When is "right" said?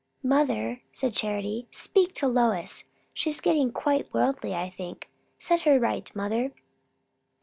3.85-4.11, 5.79-6.09